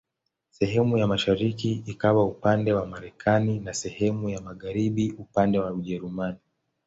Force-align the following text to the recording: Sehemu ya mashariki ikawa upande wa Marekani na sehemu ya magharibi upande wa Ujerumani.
Sehemu 0.51 0.97
ya 0.97 1.07
mashariki 1.07 1.83
ikawa 1.85 2.25
upande 2.25 2.73
wa 2.73 2.85
Marekani 2.85 3.59
na 3.59 3.73
sehemu 3.73 4.29
ya 4.29 4.41
magharibi 4.41 5.11
upande 5.11 5.59
wa 5.59 5.73
Ujerumani. 5.73 6.37